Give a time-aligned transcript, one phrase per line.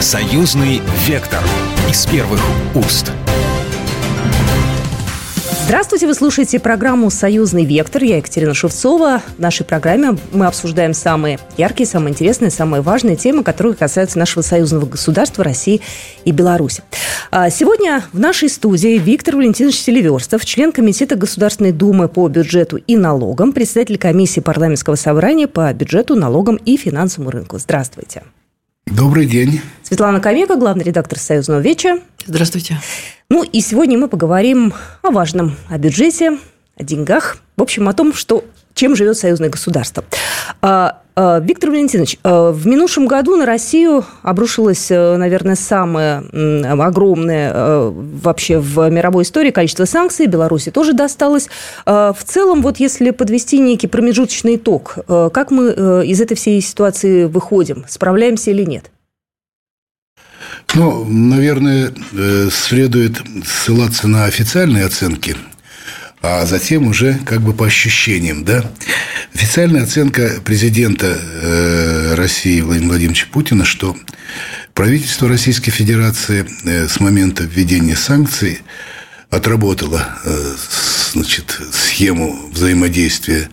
[0.00, 1.40] Союзный вектор
[1.90, 2.40] из первых
[2.76, 3.10] уст.
[5.64, 8.04] Здравствуйте, вы слушаете программу «Союзный вектор».
[8.04, 9.20] Я Екатерина Шевцова.
[9.36, 14.42] В нашей программе мы обсуждаем самые яркие, самые интересные, самые важные темы, которые касаются нашего
[14.42, 15.80] союзного государства России
[16.24, 16.84] и Беларуси.
[17.32, 22.96] А сегодня в нашей студии Виктор Валентинович Селиверстов, член Комитета Государственной Думы по бюджету и
[22.96, 27.58] налогам, председатель комиссии парламентского собрания по бюджету, налогам и финансовому рынку.
[27.58, 28.22] Здравствуйте.
[28.96, 29.60] Добрый день.
[29.82, 31.98] Светлана Камека, главный редактор «Союзного веча».
[32.26, 32.78] Здравствуйте.
[33.28, 34.72] Ну и сегодня мы поговорим
[35.02, 36.38] о важном, о бюджете,
[36.76, 40.04] о деньгах, в общем, о том, что, чем живет союзное государство.
[40.62, 41.02] А,
[41.42, 46.22] Виктор Валентинович, а, в минувшем году на Россию обрушилось, наверное, самое
[46.80, 50.26] огромное вообще в мировой истории количество санкций.
[50.26, 51.48] Беларуси тоже досталось.
[51.86, 55.70] В целом, вот если подвести некий промежуточный итог, как мы
[56.06, 57.84] из этой всей ситуации выходим?
[57.88, 58.90] Справляемся или нет?
[60.74, 65.34] Ну, наверное, э, следует ссылаться на официальные оценки,
[66.22, 68.70] а затем уже как бы по ощущениям, да.
[69.34, 73.96] Официальная оценка президента э, России Владимира Владимировича Путина, что
[74.74, 78.60] правительство Российской Федерации э, с момента введения санкций
[79.30, 80.08] отработало
[81.12, 83.50] значит, схему взаимодействия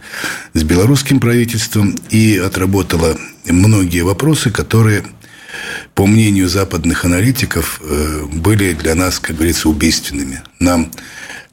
[0.53, 5.03] с белорусским правительством и отработала многие вопросы, которые
[5.93, 10.41] по мнению западных аналитиков, э, были для нас, как говорится, убийственными.
[10.59, 10.91] Нам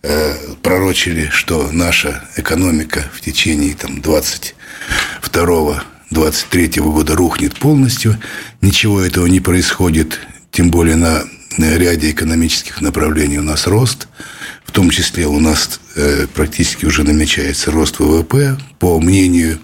[0.02, 8.18] э, пророчили, что наша экономика в течение там, 22 23 года рухнет полностью.
[8.60, 11.24] Ничего этого не происходит, тем более на
[11.58, 14.08] ряде экономических направлений у нас рост.
[14.64, 18.58] В том числе у нас э, практически уже намечается рост ВВП.
[18.78, 19.58] По мнению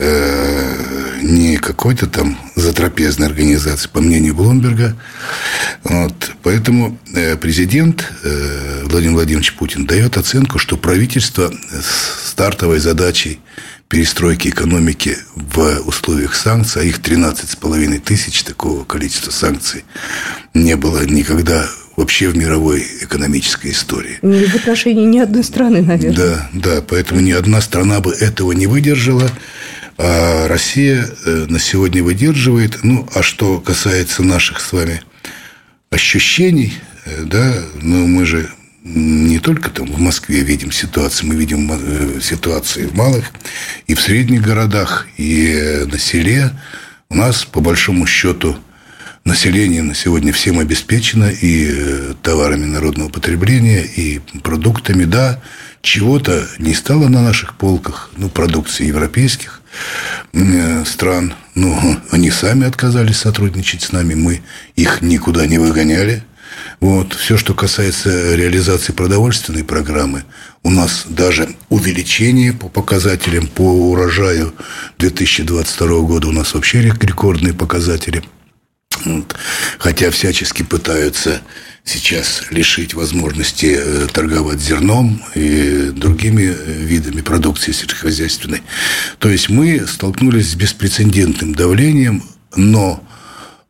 [0.00, 4.96] э, не какой-то там затрапезной организации, по мнению Блумберга.
[5.84, 6.32] Вот.
[6.42, 13.40] Поэтому э, президент э, Владимир Владимирович Путин дает оценку, что правительство с стартовой задачей
[13.90, 19.84] перестройки экономики в условиях санкций, а их 13,5 тысяч, такого количества санкций
[20.54, 24.18] не было никогда вообще в мировой экономической истории.
[24.22, 26.16] Не в отношении ни одной страны, наверное.
[26.16, 29.28] Да, да, поэтому ни одна страна бы этого не выдержала.
[29.98, 32.84] А Россия э, на сегодня выдерживает.
[32.84, 35.02] Ну, а что касается наших с вами
[35.90, 36.74] ощущений,
[37.06, 38.48] э, да, ну, мы же
[38.82, 43.26] не только там в Москве видим ситуацию, мы видим э, ситуации в малых
[43.86, 46.50] и в средних городах, и на селе.
[47.08, 48.56] У нас, по большому счету,
[49.24, 55.40] население на сегодня всем обеспечено и товарами народного потребления, и продуктами, да,
[55.82, 59.60] чего-то не стало на наших полках, ну, продукции европейских,
[60.32, 61.78] Э, стран, ну,
[62.10, 64.42] они сами отказались сотрудничать с нами, мы
[64.76, 66.24] их никуда не выгоняли.
[66.80, 67.14] Вот.
[67.14, 70.24] Все, что касается реализации продовольственной программы,
[70.62, 74.54] у нас даже увеличение по показателям по урожаю
[74.98, 78.22] 2022 года у нас вообще рекордные показатели.
[79.78, 81.40] Хотя всячески пытаются
[81.84, 88.62] сейчас лишить возможности э, торговать зерном и другими э, видами продукции сельскохозяйственной.
[89.18, 92.22] То есть мы столкнулись с беспрецедентным давлением,
[92.54, 93.02] но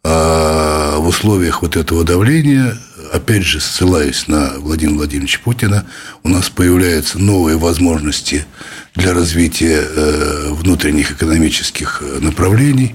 [0.03, 2.77] а, в условиях вот этого давления,
[3.13, 5.87] опять же, ссылаясь на Владимира Владимировича Путина,
[6.23, 8.47] у нас появляются новые возможности
[8.95, 12.95] для развития э, внутренних экономических направлений,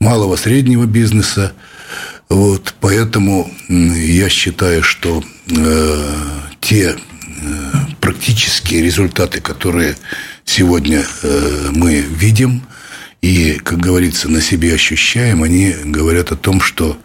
[0.00, 1.52] малого среднего бизнеса,
[2.32, 6.04] вот, поэтому я считаю, что э,
[6.62, 6.96] те э,
[8.00, 9.96] практические результаты, которые
[10.46, 12.62] сегодня э, мы видим
[13.22, 17.00] и, как говорится, на себе ощущаем, они говорят о том, что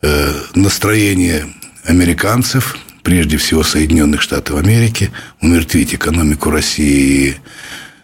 [0.00, 1.46] э, настроение
[1.84, 5.10] американцев, прежде всего Соединенных Штатов Америки,
[5.40, 7.36] умертвить экономику России и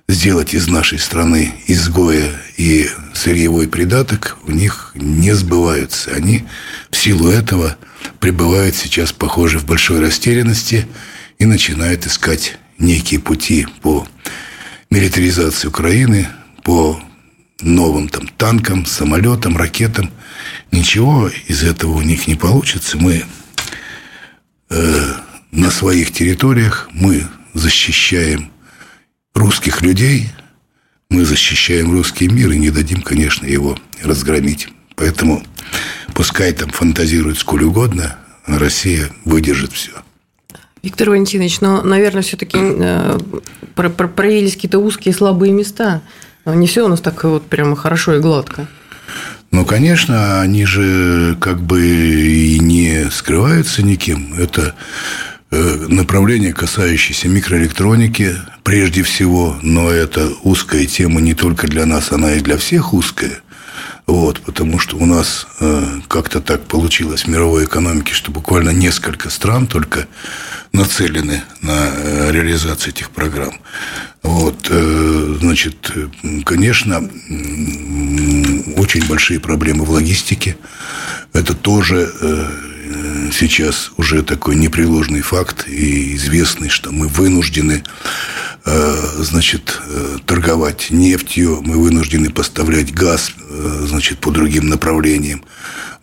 [0.09, 6.11] сделать из нашей страны изгоя и сырьевой придаток у них не сбываются.
[6.11, 6.45] Они
[6.91, 7.77] в силу этого
[8.19, 10.89] пребывают сейчас, похоже, в большой растерянности
[11.39, 14.09] и начинают искать некие пути по
[14.91, 16.29] милитаризации Украины,
[16.65, 17.01] по
[17.61, 20.11] новым там танкам, самолетам, ракетам.
[20.71, 22.97] Ничего из этого у них не получится.
[22.97, 23.25] Мы
[24.71, 25.15] э,
[25.51, 28.51] на своих территориях, мы защищаем
[29.35, 30.31] русских людей,
[31.11, 34.69] мы защищаем русский мир и не дадим, конечно, его разгромить.
[34.95, 35.43] Поэтому
[36.15, 39.93] пускай там фантазируют сколь угодно, Россия выдержит все.
[40.83, 43.19] Виктор Валентинович, но, наверное, все-таки э,
[43.75, 46.03] проявились какие-то узкие слабые места.
[46.55, 48.67] Не все у нас так вот прямо хорошо и гладко.
[49.51, 54.35] Но, конечно, они же как бы и не скрываются никем.
[54.39, 54.75] Это
[55.51, 62.35] э, направление, касающееся микроэлектроники, прежде всего, но это узкая тема не только для нас, она
[62.35, 63.41] и для всех узкая.
[64.09, 69.29] Вот, потому что у нас э, как-то так получилось в мировой экономике, что буквально несколько
[69.29, 70.09] стран только
[70.73, 73.61] нацелены на э, реализацию этих программ.
[74.23, 75.93] Вот, э, значит,
[76.47, 77.07] конечно,
[78.79, 80.57] очень большие проблемы в логистике.
[81.35, 82.51] Это тоже э,
[83.33, 87.85] сейчас уже такой непреложный факт и известный, что мы вынуждены
[88.65, 89.81] значит,
[90.27, 93.33] торговать нефтью, мы вынуждены поставлять газ,
[93.85, 95.43] значит, по другим направлениям.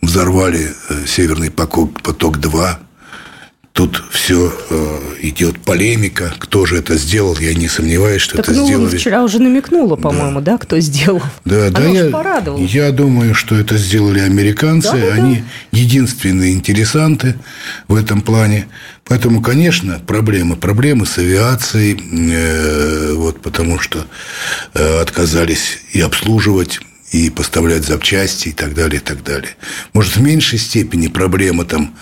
[0.02, 0.74] Взорвали
[1.06, 2.76] Северный поток-2,
[3.76, 8.56] Тут все э, идет полемика, кто же это сделал, я не сомневаюсь, что так, это
[8.56, 8.96] ну, сделали.
[8.96, 11.20] вчера уже намекнула, по-моему, да, да кто сделал.
[11.44, 12.10] Да, да, я,
[12.56, 15.78] я думаю, что это сделали американцы, да, они да.
[15.78, 17.34] единственные интересанты
[17.86, 18.66] в этом плане.
[19.04, 22.00] Поэтому, конечно, проблемы, проблемы с авиацией,
[22.32, 24.06] э, вот потому что
[24.72, 26.80] э, отказались и обслуживать
[27.10, 29.50] и поставлять запчасти и так далее, и так далее.
[29.92, 31.94] Может, в меньшей степени проблема там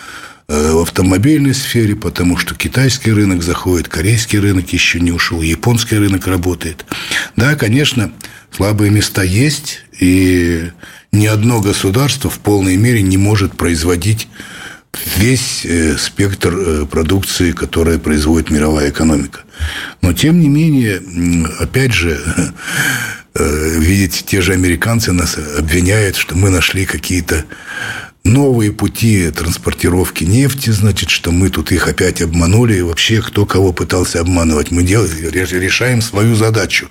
[0.47, 6.27] в автомобильной сфере, потому что китайский рынок заходит, корейский рынок еще не ушел, японский рынок
[6.27, 6.85] работает.
[7.37, 8.13] Да, конечно,
[8.51, 10.71] слабые места есть, и
[11.13, 14.29] ни одно государство в полной мере не может производить
[15.17, 19.41] весь э, спектр э, продукции, которая производит мировая экономика.
[20.03, 21.03] Но, тем не менее,
[21.59, 22.21] опять же,
[23.35, 27.45] видите, те же американцы нас обвиняют, что мы нашли какие-то
[28.25, 32.77] новые пути транспортировки нефти, значит, что мы тут их опять обманули.
[32.77, 36.89] И вообще, кто кого пытался обманывать, мы делаем, решаем свою задачу.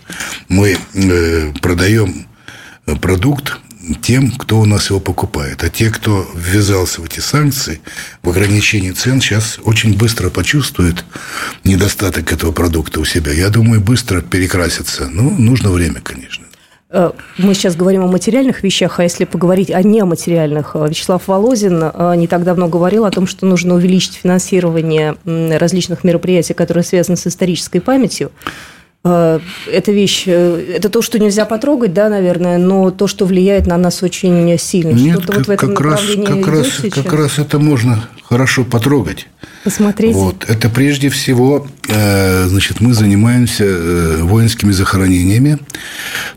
[0.47, 2.27] Мы э, продаем
[3.01, 3.57] продукт
[4.01, 5.63] тем, кто у нас его покупает.
[5.63, 7.81] А те, кто ввязался в эти санкции,
[8.21, 11.03] в ограничении цен, сейчас очень быстро почувствуют
[11.63, 13.33] недостаток этого продукта у себя.
[13.33, 15.09] Я думаю, быстро перекрасятся.
[15.09, 16.45] Ну, нужно время, конечно.
[16.93, 21.81] Э, мы сейчас говорим о материальных вещах, а если поговорить о нематериальных, э, Вячеслав Волозин
[21.83, 27.17] э, не так давно говорил о том, что нужно увеличить финансирование различных мероприятий, которые связаны
[27.17, 28.31] с исторической памятью.
[29.03, 34.01] Эта вещь, это то, что нельзя потрогать, да, наверное, но то, что влияет на нас
[34.01, 34.91] очень сильно.
[34.91, 38.63] Нет, Что-то как, вот в этом как раз, как раз, как раз это можно хорошо
[38.63, 39.27] потрогать.
[39.63, 40.13] Посмотреть.
[40.13, 40.44] Вот.
[40.50, 45.57] Это прежде всего, э, значит, мы занимаемся э, воинскими захоронениями.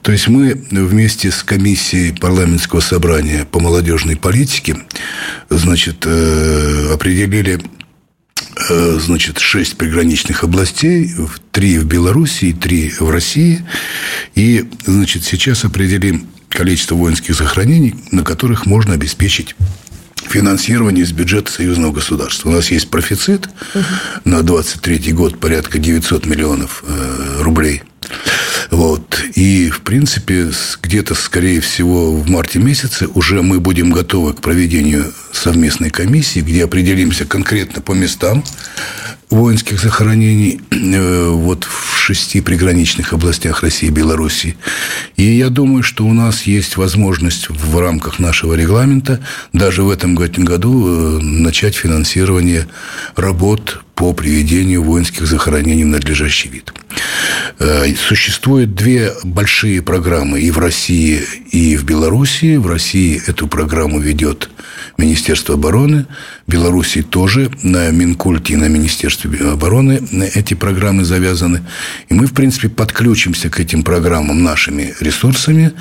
[0.02, 4.76] То есть мы вместе с комиссией парламентского собрания по молодежной политике,
[5.50, 7.60] значит, э, определили
[8.68, 11.14] значит, шесть приграничных областей,
[11.52, 13.62] три в Белоруссии, три в России.
[14.34, 19.54] И, значит, сейчас определим количество воинских захоронений, на которых можно обеспечить
[20.36, 22.50] финансирование из бюджета союзного государства.
[22.50, 23.84] У нас есть профицит угу.
[24.26, 27.82] на 23 год порядка 900 миллионов э, рублей.
[28.70, 29.22] Вот.
[29.34, 30.50] И, в принципе,
[30.82, 36.64] где-то, скорее всего, в марте месяце уже мы будем готовы к проведению совместной комиссии, где
[36.64, 38.44] определимся конкретно по местам,
[39.30, 44.56] воинских захоронений э, вот в шести приграничных областях России и Белоруссии.
[45.16, 49.20] И я думаю, что у нас есть возможность в рамках нашего регламента
[49.52, 52.68] даже в этом году э, начать финансирование
[53.16, 56.72] работ по приведению воинских захоронений в надлежащий вид.
[57.58, 61.22] Э, существует две большие программы и в России,
[61.52, 62.56] и в Белоруссии.
[62.56, 64.50] В России эту программу ведет
[64.98, 66.06] Министерство обороны,
[66.46, 70.02] в Белоруссии тоже на Минкульте и на Министерстве обороны
[70.34, 71.62] эти программы завязаны.
[72.10, 75.72] И мы, в принципе, подключимся к этим программам нашими ресурсами.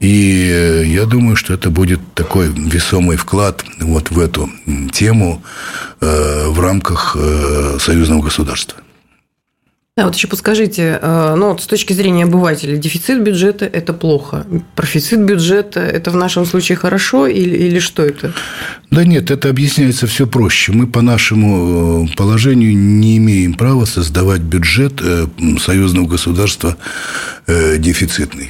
[0.00, 4.50] И э, я думаю, что это будет такой весомый вклад вот в эту
[4.92, 5.42] тему
[6.00, 7.16] э, в рамках
[7.78, 8.81] союзного государства.
[9.94, 14.46] Да, вот еще подскажите, э, ну, вот с точки зрения обывателя, дефицит бюджета– это плохо,
[14.74, 18.32] профицит бюджета– это в нашем случае хорошо или, или что это?
[18.90, 20.72] Да нет, это объясняется все проще.
[20.72, 25.26] Мы по нашему э, положению не имеем права создавать бюджет э,
[25.60, 26.78] союзного государства
[27.46, 28.48] дефицитный.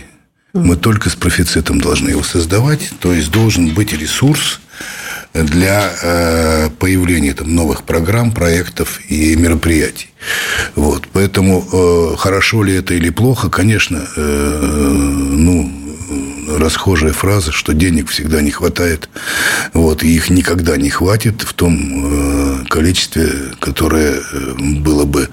[0.53, 4.61] Мы только с профицитом должны его создавать, то есть должен быть ресурс
[5.35, 10.11] для э, появления там, новых программ, проектов и мероприятий.
[10.75, 11.09] Вот.
[11.13, 15.73] Поэтому э, хорошо ли это или плохо, конечно, э, ну,
[16.59, 19.09] расхожая фраза, что денег всегда не хватает,
[19.73, 25.29] вот, и их никогда не хватит в том количестве, которое э, было бы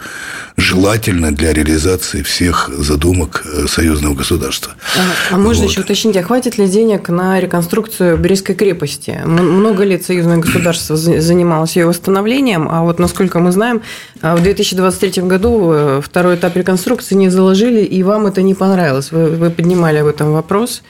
[0.59, 4.73] желательно для реализации всех задумок э, союзного государства.
[4.97, 5.71] А, а можно вот.
[5.71, 9.21] еще уточнить, а хватит ли денег на реконструкцию Брестской крепости?
[9.25, 13.81] Много лет союзное государство занималось ее восстановлением, а вот насколько мы знаем,
[14.21, 19.11] а, в 2023 году э, второй этап реконструкции не заложили, и вам это не понравилось.
[19.11, 20.81] Вы, вы поднимали об этом вопрос.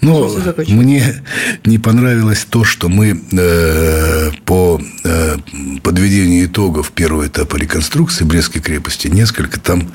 [0.00, 0.28] Но
[0.66, 1.22] мне
[1.64, 5.36] не понравилось то, что мы э, по э,
[5.82, 9.92] подведению итогов первого этапа реконструкции Брестской крепости несколько там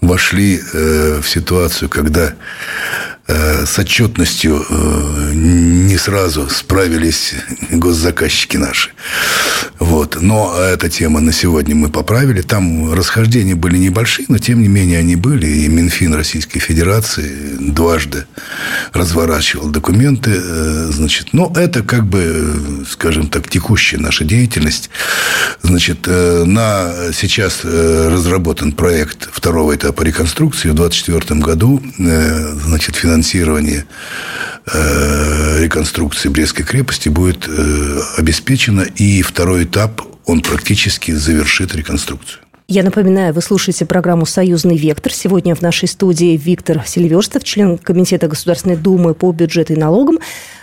[0.00, 2.34] вошли э, в ситуацию, когда
[3.26, 7.34] с отчетностью э, не сразу справились
[7.70, 8.90] госзаказчики наши.
[9.78, 10.18] Вот.
[10.20, 12.42] Но эта тема на сегодня мы поправили.
[12.42, 15.46] Там расхождения были небольшие, но тем не менее они были.
[15.46, 18.26] И Минфин Российской Федерации дважды
[18.92, 20.32] разворачивал документы.
[20.34, 24.90] Э, значит, но это как бы, скажем так, текущая наша деятельность.
[25.62, 30.68] Значит, на сейчас разработан проект второго этапа реконструкции.
[30.68, 33.84] В 2024 году значит, финансирование финансирование
[34.66, 42.40] э, реконструкции Брестской крепости будет э, обеспечено, и второй этап, он практически завершит реконструкцию.
[42.66, 45.12] Я напоминаю, вы слушаете программу «Союзный вектор».
[45.12, 50.18] Сегодня в нашей студии Виктор Сильверстов, член Комитета Государственной Думы по бюджету и налогам,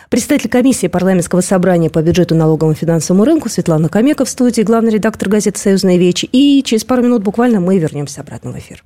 [0.10, 4.91] председатель комиссии парламентского собрания по бюджету, налогам и финансовому рынку Светлана Камеков в студии, главный
[4.91, 6.25] редактор газеты «Союзная вечь».
[6.31, 8.84] И через пару минут буквально мы вернемся обратно в эфир.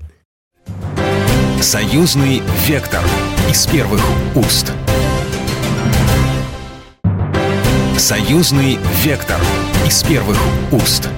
[1.62, 3.04] Союзный вектор
[3.50, 4.02] из первых
[4.36, 4.72] уст.
[7.98, 9.40] Союзный вектор
[9.88, 10.38] из первых
[10.72, 11.10] уст.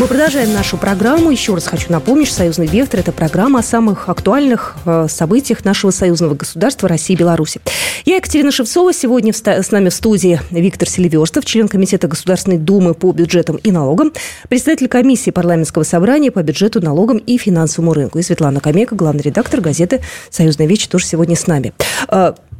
[0.00, 1.32] Мы продолжаем нашу программу.
[1.32, 6.36] Еще раз хочу напомнить, «Союзный вектор»– это программа о самых актуальных э, событиях нашего союзного
[6.36, 7.60] государства России и Беларуси.
[8.04, 8.92] Я Екатерина Шевцова.
[8.92, 14.12] Сегодня с нами в студии Виктор Селиверстов, член Комитета Государственной Думы по бюджетам и налогам,
[14.48, 18.20] председатель комиссии парламентского собрания по бюджету, налогам и финансовому рынку.
[18.20, 20.00] И Светлана Камека, главный редактор газеты
[20.30, 21.72] «Союзная вечь» тоже сегодня с нами.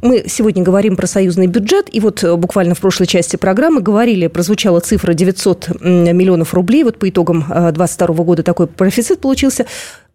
[0.01, 4.27] Мы сегодня говорим про союзный бюджет, и вот э, буквально в прошлой части программы говорили,
[4.27, 9.65] прозвучала цифра 900 миллионов рублей, вот по итогам 2022 э, года такой профицит получился.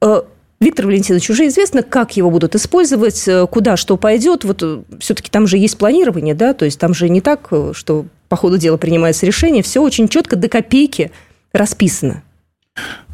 [0.00, 0.22] Э,
[0.58, 4.44] Виктор Валентинович, уже известно, как его будут использовать, куда что пойдет.
[4.44, 4.62] Вот
[5.00, 8.56] все-таки там же есть планирование, да, то есть там же не так, что по ходу
[8.56, 11.10] дела принимается решение, все очень четко до копейки
[11.52, 12.22] расписано.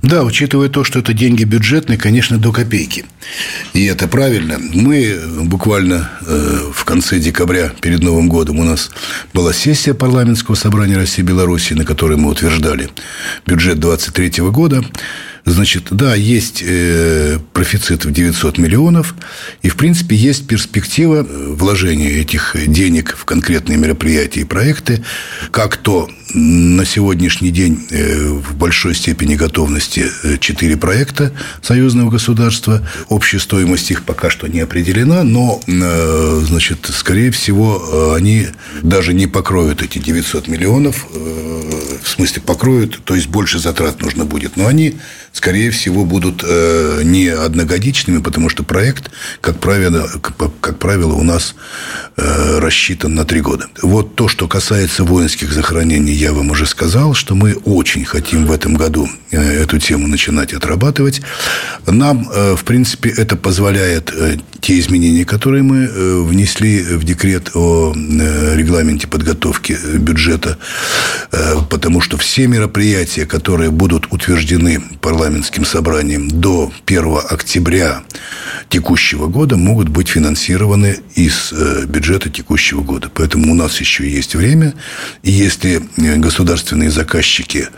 [0.02, 3.04] Да, учитывая то, что это деньги бюджетные, конечно, до копейки.
[3.74, 4.58] И это правильно.
[4.58, 8.90] Мы буквально э, в конце декабря, перед Новым годом, у нас
[9.34, 12.88] была сессия парламентского собрания России и Беларуси, на которой мы утверждали
[13.46, 14.84] бюджет 2023 года.
[15.44, 19.14] Значит, да, есть э, профицит в 900 миллионов,
[19.62, 25.02] и, в принципе, есть перспектива э, вложения этих денег в конкретные мероприятия и проекты,
[25.50, 29.89] как то на сегодняшний день э, в большой степени готовности
[30.40, 31.32] четыре проекта
[31.62, 32.86] союзного государства.
[33.08, 38.48] Общая стоимость их пока что не определена, но, значит, скорее всего, они
[38.82, 44.56] даже не покроют эти 900 миллионов, в смысле покроют, то есть больше затрат нужно будет,
[44.56, 44.96] но они
[45.32, 50.08] скорее всего, будут э, не одногодичными, потому что проект, как правило,
[50.60, 51.54] как правило у нас
[52.16, 53.66] э, рассчитан на три года.
[53.82, 58.52] Вот то, что касается воинских захоронений, я вам уже сказал, что мы очень хотим в
[58.52, 61.22] этом году э, эту тему начинать отрабатывать.
[61.86, 64.12] Нам, в принципе, это позволяет
[64.60, 70.58] те изменения, которые мы внесли в декрет о регламенте подготовки бюджета,
[71.70, 78.02] потому что все мероприятия, которые будут утверждены парламентским собранием до 1 октября
[78.70, 83.10] текущего года могут быть финансированы из э, бюджета текущего года.
[83.12, 84.74] Поэтому у нас еще есть время.
[85.22, 87.68] И если э, государственные заказчики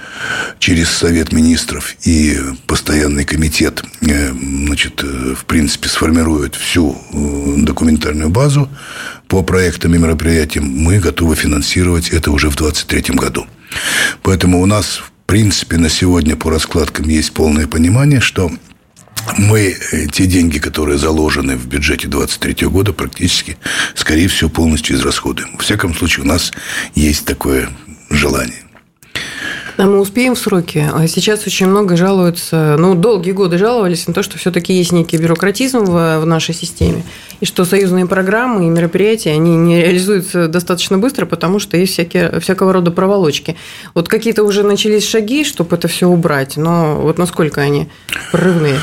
[0.58, 6.96] через Совет министров и постоянный комитет э, значит, в принципе, сформируют всю
[7.56, 8.68] документальную базу
[9.28, 13.46] по проектам и мероприятиям, мы готовы финансировать это уже в 2023 году.
[14.22, 18.52] Поэтому у нас принципе, на сегодня по раскладкам есть полное понимание, что
[19.38, 23.56] мы э, те деньги, которые заложены в бюджете 2023 года, практически,
[23.94, 25.56] скорее всего, полностью израсходуем.
[25.58, 26.52] В всяком случае, у нас
[26.94, 27.68] есть такое
[28.10, 28.62] желание.
[29.78, 30.86] А мы успеем в сроки.
[30.92, 35.16] А сейчас очень много жалуются, ну, долгие годы жаловались на то, что все-таки есть некий
[35.16, 37.02] бюрократизм в, в нашей системе,
[37.40, 42.38] и что союзные программы и мероприятия, они не реализуются достаточно быстро, потому что есть всякие,
[42.40, 43.56] всякого рода проволочки.
[43.94, 47.88] Вот какие-то уже начались шаги, чтобы это все убрать, но вот насколько они
[48.30, 48.78] прорывные?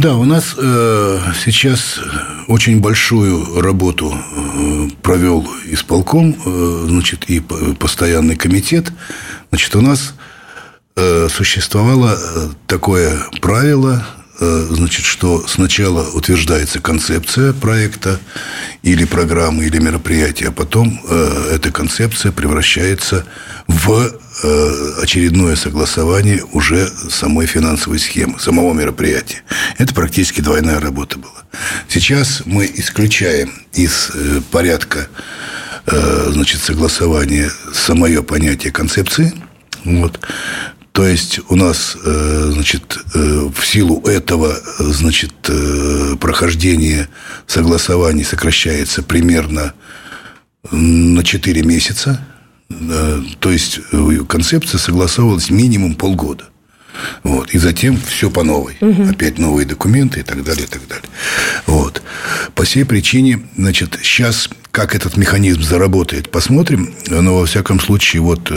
[0.00, 2.00] Да, у нас э, сейчас
[2.48, 8.94] очень большую работу э, провел исполком, э, значит, и постоянный комитет.
[9.50, 10.14] Значит, у нас
[10.96, 14.06] э, существовало э, такое правило
[14.42, 18.18] Э, значит, что сначала утверждается концепция проекта
[18.82, 23.26] или программы, или мероприятия, а потом э, эта концепция превращается
[23.68, 24.10] в
[25.02, 29.42] очередное согласование уже самой финансовой схемы, самого мероприятия.
[29.78, 31.42] Это практически двойная работа была.
[31.88, 34.10] Сейчас мы исключаем из
[34.50, 35.08] порядка
[35.86, 39.32] значит, согласования самое понятие концепции.
[39.84, 40.20] Вот.
[40.92, 47.08] То есть у нас, э, значит, э, в силу этого, значит, э, прохождение
[47.46, 49.72] согласований сокращается примерно
[50.70, 52.20] на 4 месяца.
[53.40, 53.80] То есть
[54.28, 56.44] концепция согласовывалась минимум полгода.
[57.22, 57.50] Вот.
[57.54, 58.76] И затем все по новой.
[58.80, 59.10] Угу.
[59.10, 61.08] Опять новые документы и так далее, и так далее.
[61.66, 62.02] Вот.
[62.54, 66.94] По всей причине, значит, сейчас как этот механизм заработает, посмотрим.
[67.08, 68.54] Но, во всяком случае, вот э,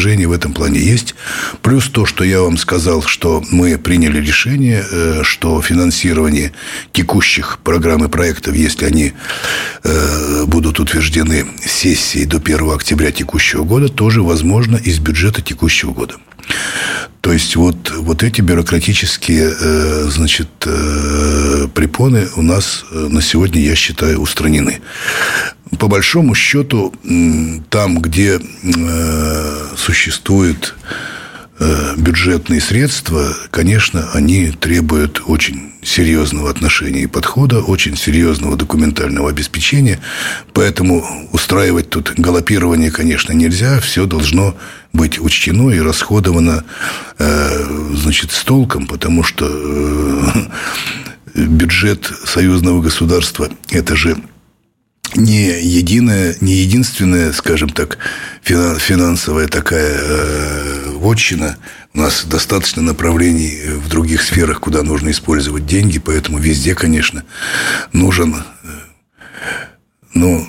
[0.00, 1.14] продвижение в этом плане есть.
[1.62, 6.52] Плюс то, что я вам сказал, что мы приняли решение, э, что финансирование
[6.92, 9.12] текущих программ и проектов, если они
[9.84, 16.14] э, будут утверждены сессией до 1 октября текущего года, тоже возможно из бюджета текущего года.
[17.20, 23.60] То есть вот, вот эти бюрократические э, значит, э, препоны у нас э, на сегодня,
[23.60, 24.80] я считаю, устранены.
[25.78, 26.92] По большому счету,
[27.68, 28.40] там, где
[29.76, 30.74] существует
[31.96, 40.00] бюджетные средства, конечно, они требуют очень серьезного отношения и подхода, очень серьезного документального обеспечения.
[40.52, 43.80] Поэтому устраивать тут галопирование, конечно, нельзя.
[43.80, 44.56] Все должно
[44.92, 46.64] быть учтено и расходовано
[47.18, 50.40] э, значит, с толком, потому что э,
[51.46, 54.16] бюджет союзного государства– это же
[55.16, 57.98] не единая, не единственная, скажем так,
[58.42, 61.56] финансовая такая э, вотчина.
[61.94, 67.24] У нас достаточно направлений в других сферах, куда нужно использовать деньги, поэтому везде, конечно,
[67.92, 68.68] нужен, э,
[70.14, 70.46] ну,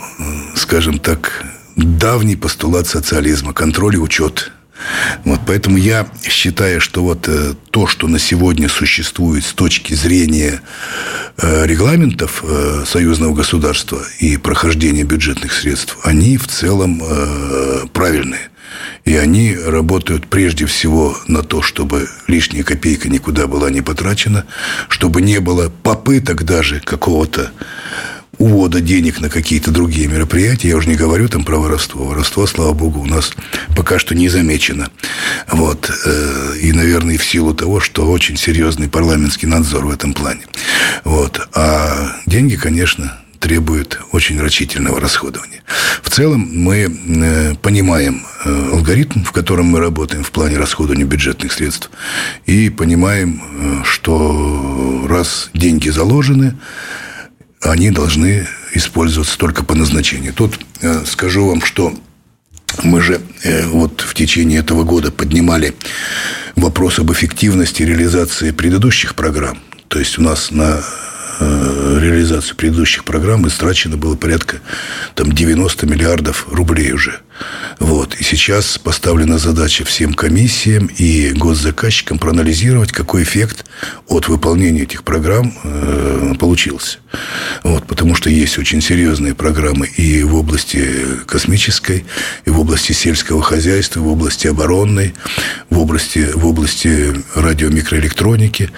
[0.55, 1.43] скажем так,
[1.75, 4.51] давний постулат социализма, контроль и учет–
[5.23, 10.61] вот, поэтому я считаю, что вот э, то, что на сегодня существует с точки зрения
[11.37, 17.01] э, регламентов э, союзного государства и прохождения бюджетных средств, они в целом
[17.93, 18.49] правильные.
[19.05, 24.45] И они работают прежде всего на то, чтобы лишняя копейка никуда была не потрачена,
[24.89, 27.51] чтобы не было попыток даже какого-то
[28.37, 30.69] увода денег на какие-то другие мероприятия.
[30.69, 32.05] Я уже не говорю там про воровство.
[32.05, 33.33] Воровство, слава богу, у нас
[33.75, 34.89] пока что не замечено.
[35.47, 35.91] Вот.
[36.05, 40.45] Э, и, наверное, в силу того, что очень серьезный парламентский надзор в этом плане.
[41.03, 41.47] Вот.
[41.53, 45.63] А деньги, конечно, требуют очень рачительного расходования.
[46.01, 51.51] В целом мы э, понимаем э, алгоритм, в котором мы работаем в плане расходования бюджетных
[51.51, 51.89] средств,
[52.45, 56.55] и понимаем, что раз деньги заложены,
[57.61, 60.33] они должны использоваться только по назначению.
[60.33, 61.93] Тут э, скажу вам, что
[62.83, 65.75] мы же э, вот в течение этого года поднимали
[66.55, 69.59] вопрос об эффективности реализации предыдущих программ.
[69.87, 70.81] То есть у нас на
[71.39, 74.57] э, реализацию предыдущих программ истрачено было порядка
[75.15, 77.19] там, 90 миллиардов рублей уже.
[77.79, 78.15] Вот.
[78.15, 83.65] И сейчас поставлена задача всем комиссиям и госзаказчикам проанализировать, какой эффект
[84.07, 86.99] от выполнения этих программ э, получился.
[87.63, 87.87] Вот.
[87.87, 90.89] Потому что есть очень серьезные программы и в области
[91.25, 92.05] космической,
[92.45, 95.13] и в области сельского хозяйства, в области оборонной,
[95.69, 98.69] в области, в области радиомикроэлектроники.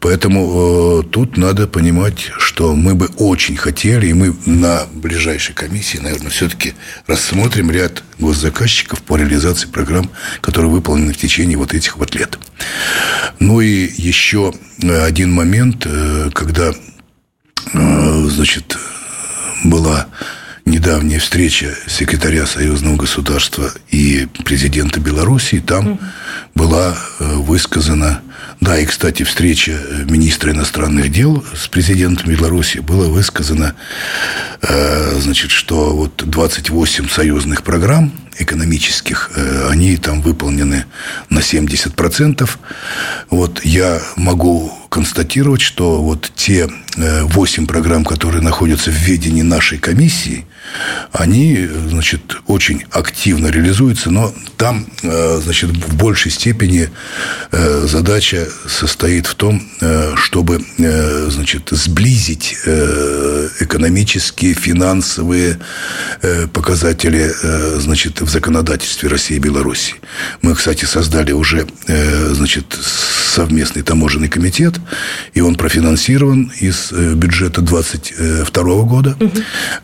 [0.00, 5.98] Поэтому э, тут надо понимать, что мы бы очень хотели, и мы на ближайшей комиссии,
[5.98, 6.74] наверное, все-таки
[7.06, 12.38] рассмотрим ряд госзаказчиков по реализации программ, которые выполнены в течение вот этих вот лет.
[13.38, 16.72] Ну и еще один момент, э, когда,
[17.72, 18.76] э, значит,
[19.64, 20.06] была
[20.68, 25.98] недавняя встреча секретаря Союзного государства и президента Белоруссии, там
[26.54, 28.22] была э, высказана
[28.60, 29.78] да, и, кстати, встреча
[30.08, 32.78] министра иностранных дел с президентом Беларуси.
[32.78, 33.74] Было высказано,
[34.62, 40.86] э, значит, что вот 28 союзных программ экономических, э, они там выполнены
[41.30, 42.58] на 70%.
[43.30, 50.46] Вот я могу констатировать, что вот те 8 программ, которые находятся в ведении нашей комиссии,
[51.12, 56.90] они, значит, очень активно реализуются, но там, значит, в большей степени
[57.50, 59.62] задача состоит в том,
[60.16, 60.60] чтобы,
[61.28, 62.56] значит, сблизить
[63.60, 65.58] экономические, финансовые
[66.52, 67.32] показатели,
[67.78, 69.94] значит, в законодательстве России и Беларуси.
[70.42, 72.76] Мы, кстати, создали уже, значит,
[73.28, 74.74] совместный таможенный комитет,
[75.34, 79.16] и он профинансирован из э, бюджета 2022 года.
[79.20, 79.32] Угу.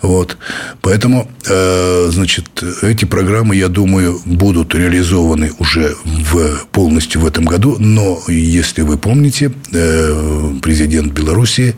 [0.02, 0.36] Вот.
[0.80, 7.76] Поэтому, э, значит, эти программы, я думаю, будут реализованы уже в, полностью в этом году.
[7.78, 11.76] Но, если вы помните, э, президент Беларуси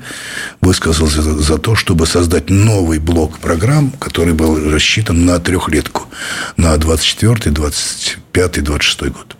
[0.61, 6.09] высказался за то, чтобы создать новый блок программ, который был рассчитан на трехлетку,
[6.56, 9.37] на 24-25-26 год.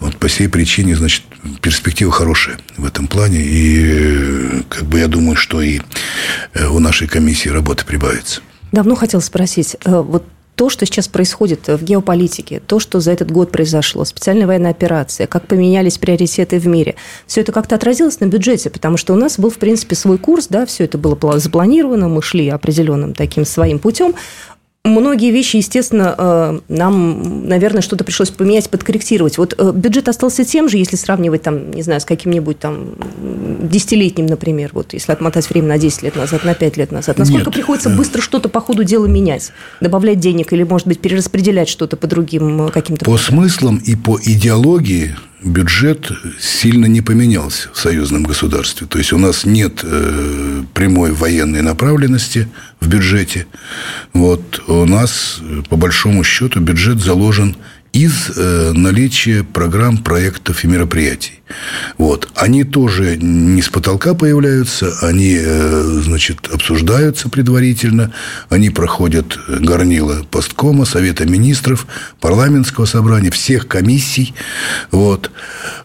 [0.00, 1.22] Вот по сей причине, значит,
[1.60, 3.40] перспектива хорошая в этом плане.
[3.40, 5.80] И как бы я думаю, что и
[6.54, 8.40] э, у нашей комиссии работы прибавится.
[8.72, 13.30] Давно хотел спросить, э, вот то, что сейчас происходит в геополитике, то, что за этот
[13.30, 16.94] год произошло, специальная военная операция, как поменялись приоритеты в мире,
[17.26, 20.48] все это как-то отразилось на бюджете, потому что у нас был, в принципе, свой курс,
[20.48, 24.14] да, все это было запланировано, мы шли определенным таким своим путем,
[24.84, 29.38] Многие вещи, естественно, э, нам, наверное, что-то пришлось поменять, подкорректировать.
[29.38, 32.94] Вот э, бюджет остался тем же, если сравнивать, там, не знаю, с каким-нибудь там
[33.62, 37.16] десятилетним, например, вот если отмотать время на 10 лет назад, на 5 лет назад.
[37.16, 37.54] Насколько Нет.
[37.54, 39.52] приходится быстро что-то по ходу дела менять?
[39.80, 43.04] Добавлять денег или, может быть, перераспределять что-то по другим э, каким-то...
[43.04, 45.14] По смыслам и по идеологии
[45.44, 48.86] бюджет сильно не поменялся в союзном государстве.
[48.86, 52.48] То есть у нас нет э, прямой военной направленности
[52.80, 53.46] в бюджете.
[54.12, 57.56] Вот у нас по большому счету бюджет заложен
[57.92, 61.41] из э, наличия программ, проектов и мероприятий.
[61.98, 62.28] Вот.
[62.34, 68.12] Они тоже не с потолка появляются, они, э, значит, обсуждаются предварительно,
[68.48, 71.86] они проходят горнило посткома, Совета министров,
[72.20, 74.34] парламентского собрания, всех комиссий.
[74.90, 75.30] Вот.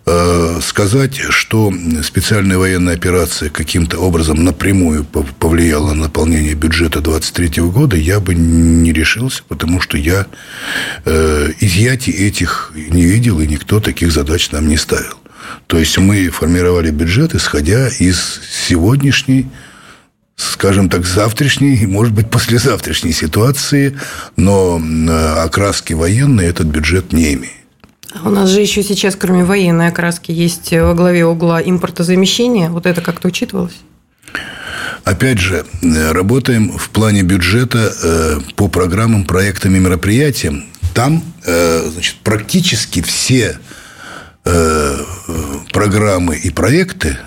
[0.05, 7.97] Э, сказать, что специальная военная операция каким-то образом напрямую повлияла на наполнение бюджета 2023 года,
[7.97, 10.25] я бы не решился, потому что я
[11.05, 15.15] э, изъятий этих не видел, и никто таких задач нам не ставил.
[15.67, 19.47] То есть мы формировали бюджет, исходя из сегодняшней
[20.37, 23.97] скажем так, завтрашней, может быть, послезавтрашней ситуации,
[24.35, 27.53] но э, окраски военной этот бюджет не имеет.
[28.23, 32.69] У нас же еще сейчас, кроме военной окраски, есть во главе угла импортозамещения.
[32.69, 33.77] Вот это как-то учитывалось?
[35.03, 40.65] Опять же, работаем в плане бюджета э, по программам, проектам и мероприятиям.
[40.93, 43.57] Там э, значит, практически все
[44.47, 44.97] э,
[45.71, 47.17] программы и проекты,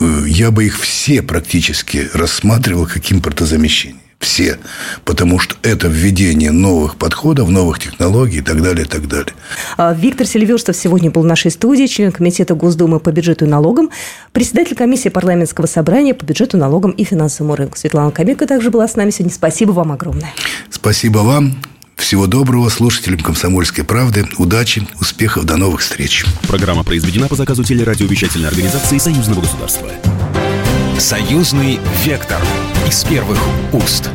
[0.00, 4.58] я бы их все практически рассматривал как импортозамещение все,
[5.04, 9.32] потому что это введение новых подходов, новых технологий и так далее, и так далее.
[9.76, 13.90] А, Виктор Сильверстов сегодня был в нашей студии, член Комитета Госдумы по бюджету и налогам,
[14.32, 17.78] председатель комиссии парламентского собрания по бюджету, налогам и финансовому рынку.
[17.78, 19.32] Светлана Камека также была с нами сегодня.
[19.32, 20.32] Спасибо вам огромное.
[20.70, 21.54] Спасибо вам.
[21.98, 24.24] Всего доброго слушателям «Комсомольской правды».
[24.38, 26.24] Удачи, успехов, до новых встреч.
[26.46, 29.90] Программа произведена по заказу телерадиовещательной организации Союзного государства.
[30.98, 32.40] Союзный вектор
[32.86, 33.38] из первых
[33.72, 34.10] уст.